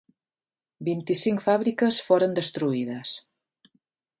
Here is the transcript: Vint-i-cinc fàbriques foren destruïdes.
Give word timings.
Vint-i-cinc 0.87 1.45
fàbriques 1.49 1.99
foren 2.07 2.33
destruïdes. 2.41 3.13